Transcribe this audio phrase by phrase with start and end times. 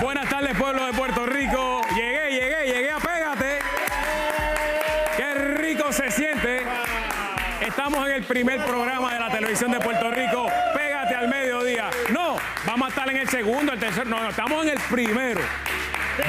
[0.00, 1.80] Buenas tardes, pueblo de Puerto Rico.
[1.94, 3.58] Llegué, llegué, llegué a Pégate.
[5.16, 6.62] Qué rico se siente.
[7.64, 10.48] Estamos en el primer programa de la televisión de Puerto Rico.
[10.74, 11.90] Pégate al mediodía.
[12.12, 12.36] No,
[12.66, 14.10] vamos a estar en el segundo, el tercero.
[14.10, 15.40] No, no, estamos en el primero.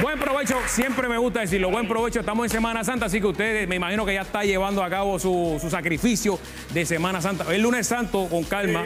[0.01, 3.67] Buen provecho, siempre me gusta decirlo, buen provecho, estamos en Semana Santa, así que usted
[3.67, 6.39] me imagino que ya está llevando a cabo su, su sacrificio
[6.73, 7.45] de Semana Santa.
[7.53, 8.83] El lunes santo, con calma,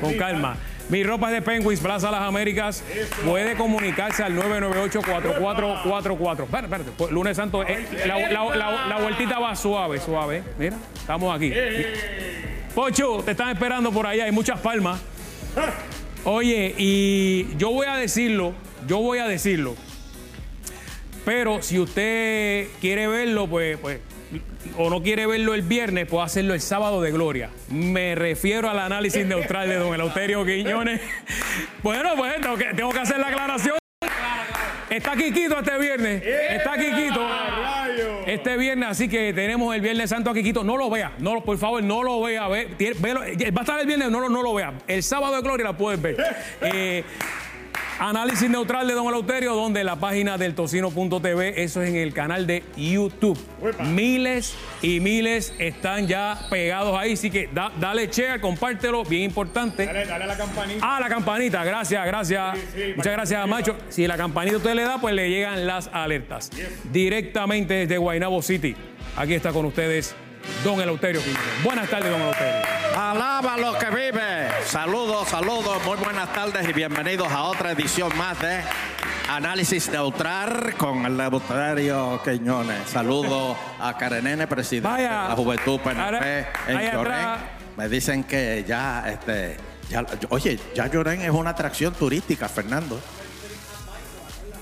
[0.00, 0.56] con calma.
[0.88, 2.82] Mi ropa es de Penguins, Plaza Las Américas.
[3.24, 6.44] Puede comunicarse al 998-4444.
[6.44, 10.42] Espérate, pues, Lunes Santo, eh, la, la- la- la vueltita va suave, suave.
[10.58, 11.52] Mira, estamos aquí.
[12.74, 14.98] Pocho, te están esperando por allá, hay muchas palmas.
[16.24, 18.54] Oye, y yo voy a decirlo,
[18.86, 19.74] yo voy a decirlo.
[21.24, 24.00] Pero si usted quiere verlo, pues, pues,
[24.76, 27.50] o no quiere verlo el viernes, puede hacerlo el sábado de gloria.
[27.70, 31.00] Me refiero al análisis neutral de don Eleuterio Quiñones.
[31.82, 33.76] Bueno, pues tengo que, tengo que hacer la aclaración.
[34.90, 36.22] Está Quiquito este viernes.
[36.24, 37.26] Está Quiquito.
[38.26, 40.64] Este viernes, así que tenemos el Viernes Santo a Quiquito.
[40.64, 42.48] No lo vea, no, por favor, no lo vea.
[42.48, 43.20] Ve, tiene- velo.
[43.20, 44.74] va a estar el viernes, no, no lo vea.
[44.86, 46.16] El sábado de gloria la puedes ver.
[46.62, 47.04] Eh,
[48.00, 52.46] Análisis neutral de Don Eleuterio, donde la página del tocino.tv, eso es en el canal
[52.46, 53.36] de YouTube.
[53.80, 59.84] Miles y miles están ya pegados ahí, así que da- dale share, compártelo, bien importante.
[59.84, 60.80] Dale, dale a la campanita.
[60.96, 62.56] Ah, la campanita, gracias, gracias.
[62.96, 63.76] Muchas gracias, Macho.
[63.88, 66.50] Si la campanita usted le da, pues le llegan las alertas.
[66.92, 68.76] Directamente desde Guaynabo City.
[69.16, 70.14] Aquí está con ustedes
[70.62, 71.20] Don Eleuterio.
[71.64, 72.77] Buenas tardes, Don Eleuterio.
[73.00, 74.48] Alaba lo que vive.
[74.64, 78.60] Saludos, saludos, muy buenas tardes y bienvenidos a otra edición más de
[79.28, 82.88] Análisis Neutral con el Eleuterio Quiñones.
[82.90, 85.22] Saludos a Karenene, presidente Vaya.
[85.22, 87.26] de la Juventud PNP Ahora, en Llorén.
[87.76, 89.56] Me dicen que ya, este,
[89.88, 93.00] ya- oye, ya Llorén es una atracción turística, Fernando.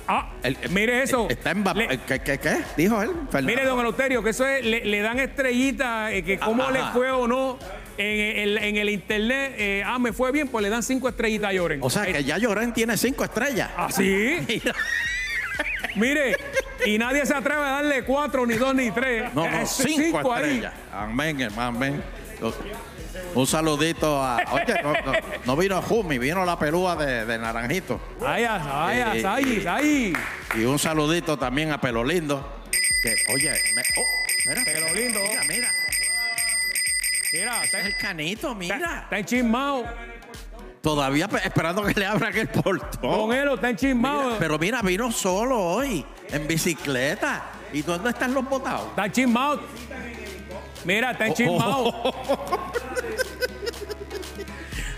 [0.09, 1.27] Ah, El- mire eso.
[1.29, 1.65] Está en...
[1.75, 2.59] Le- ¿Qué, qué, qué?
[2.77, 3.47] Dijo él, Fernando.
[3.47, 6.73] Mire, don Eleuterio, que eso es, le, le dan estrellitas, eh, que cómo Ajá.
[6.73, 7.59] le fue o no
[7.99, 9.55] en, el- en el internet.
[9.59, 11.81] eh, ah, me fue bien, pues le dan cinco estrellitas a Lloren.
[11.83, 13.71] O sea, que ya Llorén tiene cinco estrellas.
[13.77, 14.37] ¿Ah, sí?
[15.97, 16.37] Mire,
[16.85, 19.33] y nadie se atreve a darle cuatro, ni dos, ni tres.
[19.35, 20.43] No, no, Eh, cinco, ahí.
[20.43, 20.73] estrellas.
[20.93, 22.03] Amén, hermano, amén.
[23.35, 24.37] Un saludito a.
[24.53, 25.13] Oye, no, no,
[25.45, 28.01] no vino Jumi, vino la pelúa de, de Naranjito.
[28.21, 28.57] Vaya,
[28.93, 30.13] Eh, ahí, ahí.
[30.55, 32.63] Y un saludito también a Pelo Lindo.
[33.03, 35.21] Que, oye, me- oh, mira, Pelo Lindo.
[35.29, 35.69] Mira, mira.
[37.33, 39.01] Mira, está, Es el canito, está, mira.
[39.05, 39.85] está enchismado.
[40.81, 43.01] Todavía pe- esperando que le abran el portón.
[43.01, 44.25] Con él está enchismado.
[44.27, 47.51] Mira, pero mira, vino solo hoy, en bicicleta.
[47.73, 48.89] ¿Y dónde están los botados?
[48.91, 49.61] Está enchismado.
[50.87, 51.93] Mira, Oh, está enchismado.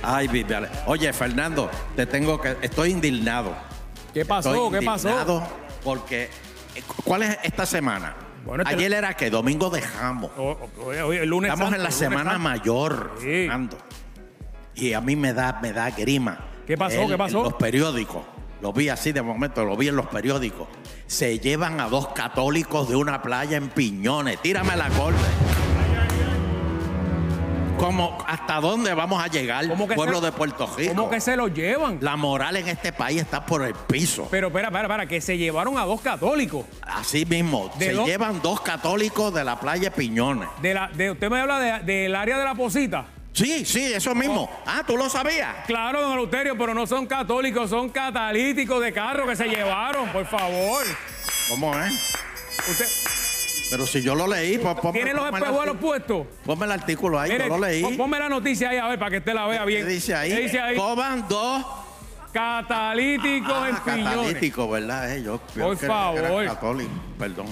[0.02, 0.68] Ay, vi- vale.
[0.86, 2.56] Oye, Fernando, te tengo que.
[2.62, 3.54] Estoy indignado.
[4.14, 4.54] ¿Qué pasó?
[4.54, 5.42] Estoy ¿Qué pasó?
[5.82, 6.30] Porque,
[7.04, 8.14] ¿cuál es esta semana?
[8.44, 10.30] Bueno, este- Ayer era que domingo dejamos.
[10.36, 12.38] O- o- o- el lunes Estamos santo, en la semana santo.
[12.40, 13.24] mayor, Sí.
[13.26, 13.78] Fernando.
[14.74, 16.38] Y a mí me da, me da grima.
[16.66, 17.02] ¿Qué pasó?
[17.02, 17.38] El- ¿Qué pasó?
[17.38, 18.22] en los periódicos.
[18.60, 20.68] Lo vi así de momento, lo vi en los periódicos.
[21.06, 24.40] Se llevan a dos católicos de una playa en Piñones.
[24.42, 25.18] Tírame la corte.
[27.78, 30.94] ¿Cómo, ¿Hasta dónde vamos a llegar, ¿Cómo que pueblo se- de Puerto Rico?
[30.94, 31.98] ¿Cómo que se lo llevan?
[32.00, 34.26] La moral en este país está por el piso.
[34.30, 36.66] Pero espera, espera, espera, que se llevaron a dos católicos.
[36.82, 40.48] Así mismo, ¿De se llevan dos católicos de la playa Piñones.
[40.60, 43.06] De la, de, usted me habla de- del área de la posita.
[43.32, 44.50] Sí, sí, eso mismo.
[44.66, 45.54] Ah, ¿tú lo sabías?
[45.66, 50.26] Claro, don Eleuterio, pero no son católicos, son catalíticos de carro que se llevaron, por
[50.26, 50.84] favor.
[51.48, 51.92] ¿Cómo es?
[52.68, 52.86] Usted
[53.70, 56.26] Pero si yo lo leí, pues ponme, tiene los espejuelos puestos.
[56.44, 57.82] ponme el artículo ahí, Mire, yo lo leí.
[57.82, 59.88] pon- ponme la noticia ahí a ver para que usted la vea ¿Qué bien.
[59.88, 60.30] dice ahí?
[60.30, 60.76] ¿Qué dice ahí?
[60.76, 61.64] Coban dos
[62.32, 65.16] Catalíticos ah, en catalíticos, ¿verdad?
[65.16, 66.44] Eh, yo, Por favor.
[66.46, 67.46] católicos, perdón.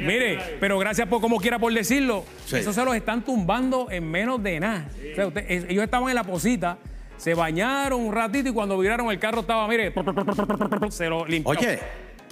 [0.00, 2.24] Mire, pero gracias por como quiera por decirlo.
[2.46, 2.56] Sí.
[2.56, 4.88] Eso se los están tumbando en menos de nada.
[5.12, 6.78] O sea, usted- ellos estaban en la posita,
[7.18, 9.92] se bañaron un ratito y cuando viraron el carro estaba, mire,
[10.90, 11.50] se lo limpió.
[11.50, 11.78] Oye,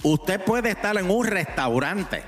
[0.03, 2.23] usted puede estar en un restaurante.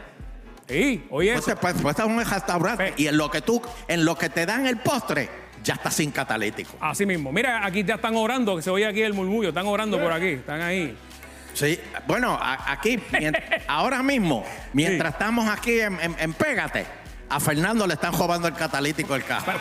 [0.68, 3.62] Sí, oye, Usted puede, puede estar en un restaurante Pe- y en lo que tú,
[3.88, 5.30] en lo que te dan el postre,
[5.64, 6.78] ya está sin catalítico.
[6.80, 7.32] así mismo.
[7.32, 10.28] Mira, aquí ya están orando, que se oye aquí el murmullo, están orando por aquí,
[10.30, 10.98] están ahí.
[11.54, 13.00] Sí, bueno, a- aquí,
[13.68, 14.44] ahora mismo,
[14.74, 16.86] mientras estamos aquí en, en- en Pégate,
[17.30, 19.54] a Fernando le están robando el catalítico del carro.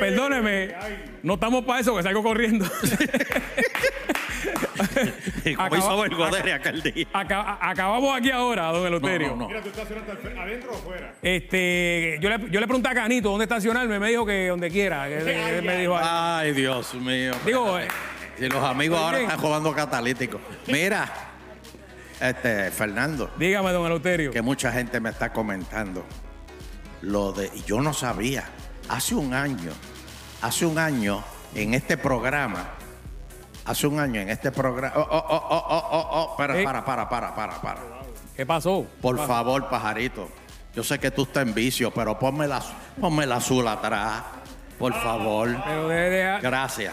[0.00, 0.74] Perdóneme,
[1.22, 2.66] no estamos para eso, que salgo corriendo.
[5.44, 7.06] Y como Acaba- hizo el Godere aquel día.
[7.12, 9.28] Acá- acabamos aquí ahora, don Eloterio.
[9.30, 9.48] No, no, no.
[9.48, 11.14] Mira, tú estacionaste adentro o afuera.
[11.22, 15.08] Este, yo le, yo le pregunté a Canito dónde estacionarme, me dijo que donde quiera.
[15.08, 17.32] que- que- me dijo, Ay, Dios mío.
[17.44, 17.88] digo, eh,
[18.38, 20.40] Si los amigos ahora están jugando catalítico.
[20.66, 21.10] Mira,
[22.20, 24.30] este, Fernando, Dígame, don Eleuterio.
[24.30, 26.04] que mucha gente me está comentando.
[27.02, 28.44] Lo de, y yo no sabía.
[28.88, 29.72] Hace un año,
[30.42, 31.22] hace un año,
[31.54, 32.70] en este programa,
[33.64, 34.94] hace un año en este programa.
[34.96, 36.64] Oh, oh, oh, oh, oh, oh, oh, para, Eh.
[36.64, 37.80] para, para, para, para, para.
[38.36, 38.86] ¿Qué pasó?
[39.00, 40.28] Por Ah, favor, pajarito.
[40.74, 42.60] Yo sé que tú estás en vicio, pero ponme la,
[43.00, 44.22] ponme la azul atrás.
[44.78, 45.56] Por favor.
[45.64, 46.92] Pero, de- de- Gracias.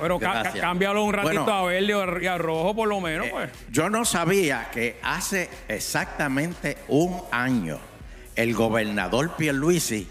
[0.00, 0.60] pero ca- Gracias.
[0.64, 1.54] cámbialo un ratito Bueno.
[1.58, 3.50] a verde y a rojo, por lo menos, pues.
[3.70, 7.78] Yo no sabía que hace exactamente un año
[8.34, 10.08] el gobernador Pierluisi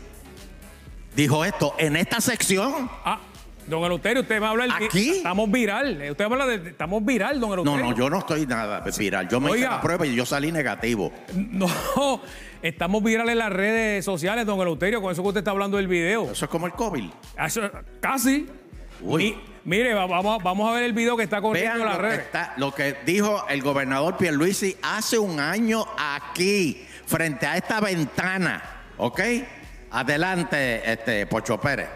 [1.15, 2.87] dijo esto en esta sección.
[3.03, 3.19] Ah,
[3.67, 4.71] don Eleuterio, usted me habla del.
[4.87, 5.09] ¿Aquí?
[5.09, 6.01] Estamos viral.
[6.01, 6.69] Eh, Usted me habla de.
[6.69, 7.89] Estamos viral, don No, Eleuterio.
[7.91, 9.27] no, yo no estoy nada viral.
[9.29, 9.69] Yo me hice Oiga.
[9.71, 11.11] la prueba y yo salí negativo.
[11.33, 12.21] No,
[12.61, 15.87] estamos virales en las redes sociales, don Eleuterio, con eso que usted está hablando del
[15.87, 16.31] video.
[16.31, 17.09] Eso es como el COVID.
[17.45, 17.69] Eso-
[17.99, 18.47] casi.
[19.01, 19.23] Uy.
[19.23, 21.97] Mi- mire, va- vamos, a- vamos a ver el video que está corriendo en las
[21.97, 22.19] redes.
[22.19, 28.63] está- lo que dijo el gobernador Pierluisi hace un año aquí, frente a esta ventana.
[28.97, 29.21] ¿Ok?
[29.91, 31.87] Adelante, este, Pocho Pérez.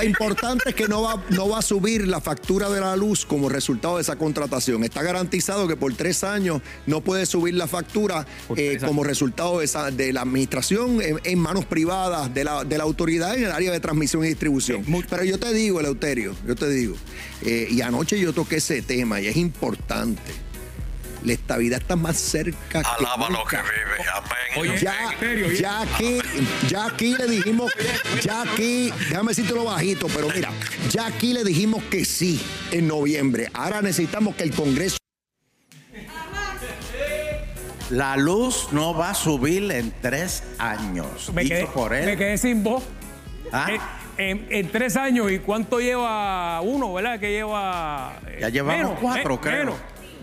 [0.00, 3.26] Lo importante es que no va, no va a subir la factura de la luz
[3.26, 4.82] como resultado de esa contratación.
[4.82, 8.26] Está garantizado que por tres años no puede subir la factura
[8.56, 12.78] eh, como resultado de, esa, de la administración en, en manos privadas de la, de
[12.78, 14.84] la autoridad en el área de transmisión y distribución.
[15.10, 16.96] Pero yo te digo, Eleuterio, yo te digo,
[17.44, 20.49] eh, y anoche yo toqué ese tema y es importante.
[21.24, 23.62] La estabilidad está más cerca que Alaba lo que nunca.
[23.62, 24.08] vive.
[24.14, 24.72] Amén.
[24.72, 24.94] Oye, Ya,
[25.60, 26.18] ya aquí,
[26.68, 27.70] ya aquí le dijimos,
[28.22, 30.50] ya aquí, déjame decírtelo bajito, pero mira,
[30.90, 32.40] ya aquí le dijimos que sí
[32.72, 33.48] en noviembre.
[33.52, 34.96] Ahora necesitamos que el Congreso
[37.90, 41.30] La luz no va a subir en tres años.
[41.34, 42.06] me, dicho quedé, por él.
[42.06, 42.84] me quedé sin voz.
[43.52, 43.66] ¿Ah?
[43.72, 43.78] Eh,
[44.16, 47.18] En, en tres años, ¿y cuánto lleva uno, verdad?
[47.18, 48.20] Que lleva.
[48.28, 49.58] eh, Ya llevamos cuatro, creo.
[49.58, 49.74] menos.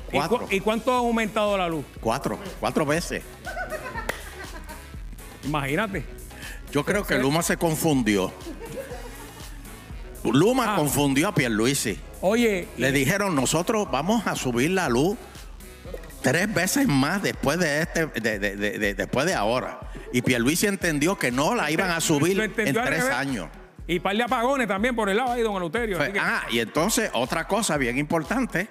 [0.09, 0.39] ¿Y, Cuatro.
[0.39, 1.86] cu- ¿Y cuánto ha aumentado la luz?
[2.00, 3.24] Cuatro, cuatro veces.
[5.44, 6.06] Imagínate.
[6.71, 8.31] Yo creo que Luma se confundió.
[10.24, 10.75] Luma Ah.
[10.77, 12.00] confundió a Pierluisi.
[12.21, 15.18] Oye, Le dijeron, nosotros vamos a subir la luz
[16.21, 19.80] tres veces más después de este, de, de- de- de- después de ahora.
[20.12, 23.48] Y Pierluisi entendió que no la iban a subir en tres años.
[23.88, 25.98] Y par de apagones también por el lado ahí, don Eleuterio.
[26.00, 28.68] que- Ah, y entonces otra cosa bien importante,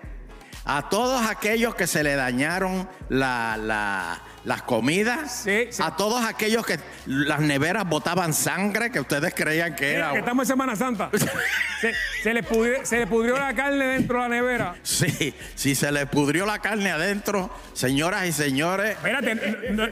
[0.66, 5.82] a todos aquellos que se le dañaron la- la- las comidas, Sí, sí.
[5.84, 10.12] a todos aquellos que las neveras botaban sangre, que ustedes creían que era...
[10.12, 11.10] que estamos en Semana Santa.
[11.80, 11.92] se,
[12.22, 14.74] se le pudrió, se le pudrió la carne dentro de la nevera.
[14.84, 19.34] Sí, si se le pudrió la carne adentro, señoras y señores, Espérate,
[19.72, 19.88] no-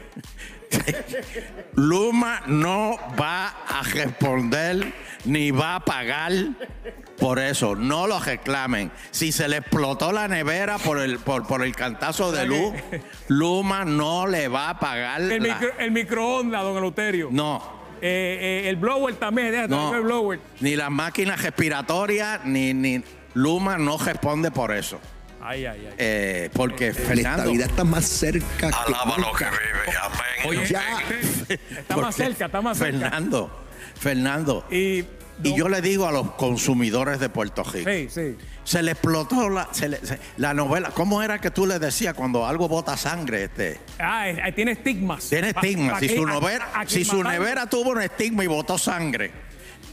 [1.75, 4.93] Luma no va a responder
[5.25, 6.31] ni va a pagar
[7.17, 7.75] por eso.
[7.75, 8.91] No lo reclamen.
[9.11, 12.73] Si se le explotó la nevera por el, por, por el cantazo de luz,
[13.27, 15.21] Luma no le va a pagar.
[15.21, 17.29] el, la- micro- el microondas, don Eleuterio.
[17.31, 19.95] No, Eh, eh, el blower también, déjate no.
[19.95, 20.39] el blower.
[20.59, 23.01] Ni las máquinas respiratorias, ni, ni
[23.33, 24.99] Luma no responde por eso.
[25.47, 25.93] Ay, ay, ay.
[25.97, 27.29] Eh, porque la Fernando.
[27.37, 29.97] estabilidad está más cerca que Alaba lo que vive.
[30.01, 30.19] Amén.
[30.47, 32.99] Oye, ya- este- está más cerca, está más cerca.
[32.99, 33.65] Fernando,
[33.99, 34.65] Fernando.
[34.71, 35.05] Y,
[35.43, 38.37] Y yo le digo a los consumidores de Puerto Rico, Sí, sí.
[38.63, 40.91] se le explotó la, se le- se- la novela.
[40.91, 43.43] ¿Cómo era que tú le decías cuando algo bota sangre?
[43.43, 43.81] Este?
[43.99, 45.27] Ah, eh, tiene estigmas.
[45.27, 45.91] Tiene Pa- estigma.
[45.91, 49.31] pa- Si su, a- nevera, aquí si su nevera tuvo un estigma y botó sangre,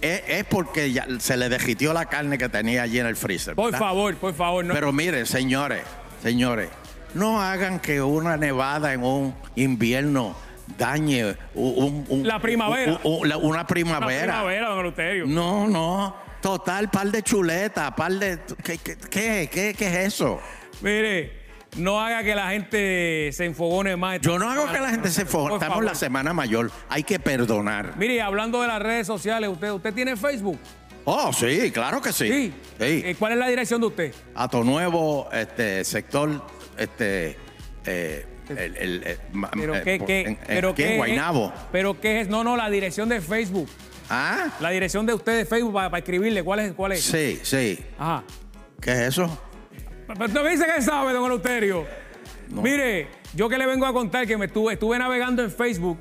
[0.02, 3.54] es, es porque ya se le derritió la carne que tenía allí en el freezer.
[3.54, 4.64] Por favor, por favor.
[4.64, 4.75] No.
[4.75, 5.82] Pero miren, señores,
[6.23, 6.68] señores,
[7.14, 10.37] no hagan que una nevada en un invierno
[10.78, 12.99] dañe un- un- La primavera.
[13.04, 14.23] un- un- la- una primavera.
[14.35, 15.26] primavera, don Eleuterio.
[15.26, 16.16] No, no.
[16.40, 18.38] Total, par de chuletas, par de.
[18.64, 20.40] ¿Qué, qué, qué, qué- qué es eso?
[20.80, 21.42] Mire,
[21.76, 24.21] no haga que la gente se enfogone más.
[24.21, 25.55] Yo no hago que la gente se foje.
[25.55, 26.71] Estamos en la semana mayor.
[26.88, 27.95] Hay que perdonar.
[27.97, 30.59] Mire, hablando de las redes sociales, ¿usted, usted tiene Facebook?
[31.05, 32.29] Oh, sí, claro que sí.
[32.29, 32.55] Sí.
[32.79, 33.02] Sí.
[33.05, 34.14] Eh, ¿Cuál es la dirección de usted?
[34.35, 36.45] Ato Nuevo, este, sector,
[36.79, 37.37] este.
[37.87, 39.19] eh, el, el- eh,
[39.55, 41.52] Pero eh, qué, por- qué, en- pero qué es- Guaynabo.
[41.73, 43.69] Pero qué es, no, no, la dirección de Facebook.
[44.11, 46.73] Ah, La dirección de usted de Facebook para, para escribirle, ¿cuál es?
[46.75, 47.02] ¿Cuál es?
[47.02, 47.79] sí, sí.
[47.99, 48.23] Ajá.
[48.81, 49.41] ¿Qué es eso?
[50.19, 51.87] Me dice que sabe, don Eleuterio.
[52.49, 55.99] Mire, yo que le vengo a contar que me estuve, estuve navegando en Facebook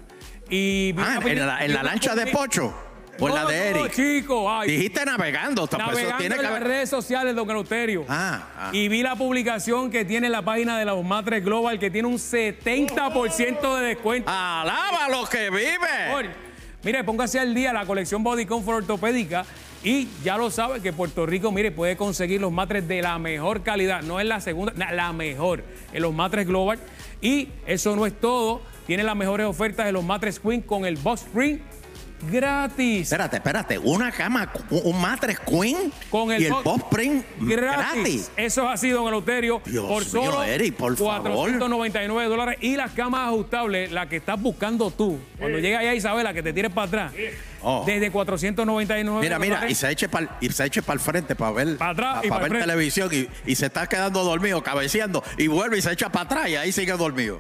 [0.50, 0.92] y...
[0.92, 2.74] vi Ah, en la, en la lancha de Pocho.
[3.20, 3.92] O en la No, de no, Eric.
[3.94, 4.72] chico, ay.
[4.72, 5.68] Dijiste navegando.
[5.68, 8.06] pues Navegando tiene en que las redes sociales, don Eleuterio.
[8.10, 8.70] Ah, ah.
[8.74, 12.16] Y vi la publicación que tiene la página de los Matres Global que tiene un
[12.18, 14.30] 70% de descuento.
[14.30, 16.12] Alaba lo que vive.
[16.12, 16.26] Por-
[16.84, 19.46] Mire, póngase al día la colección Body Comfort ortopédica
[19.84, 23.64] Y ya lo sabe que Puerto Rico, mire, puede conseguir los matres de la mejor
[23.64, 24.04] calidad.
[24.04, 25.64] No es la segunda, la mejor.
[25.92, 26.80] En los matres Global.
[27.20, 28.62] Y eso no es todo.
[28.86, 31.60] Tiene las mejores ofertas de los matres Queen con el Box Spring
[32.24, 33.04] gratis.
[33.04, 33.78] Espérate, espérate.
[33.80, 37.92] Una cama, un mattress queen Con el y el Bob Spring gratis.
[37.94, 38.32] gratis.
[38.38, 41.22] Eso ha sido, don Eleuterio, Dios por mío, solo Eric, por favor.
[41.24, 42.58] 499 dólares.
[42.62, 45.20] Y las camas ajustables, la que estás buscando tú.
[45.38, 47.14] Cuando llega allá Isabela, que te tires para atrás.
[47.64, 47.84] Oh.
[47.86, 49.78] Desde 499 Mira, mira, y dólares.
[49.78, 52.30] se eche para y se eche para el frente para ver, Pa' atrás pa- y
[52.30, 52.68] pa' pa'l ver frente.
[52.68, 56.50] televisión y, y se está quedando dormido, cabeceando y vuelve y se echa para atrás
[56.50, 57.40] y ahí sigue dormido.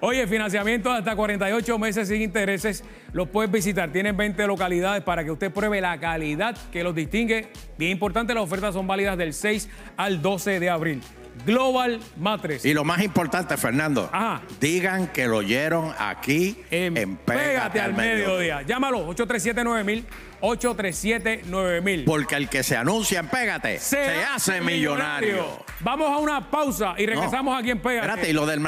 [0.00, 2.84] Oye, financiamiento hasta 48 meses sin intereses.
[3.12, 3.90] Los puedes visitar.
[3.90, 7.48] Tienen 20 localidades para que usted pruebe la calidad que los distingue.
[7.76, 11.02] Bien importante, las ofertas son válidas del 6 al 12 de abril.
[11.46, 12.64] Global Matres.
[12.64, 14.42] Y lo más importante, Fernando, Ajá.
[14.60, 18.62] digan que lo oyeron aquí en, Pégate al mediodía.
[18.62, 20.04] Llámalo, 837-9000,
[20.40, 22.04] 837-9000.
[22.04, 25.64] Porque el que se anuncia en Pégate se, hace millonario.
[25.80, 28.06] Vamos a una pausa y regresamos aquí en Pégate.
[28.06, 28.60] Espérate, y lo del